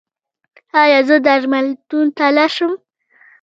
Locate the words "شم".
2.55-2.71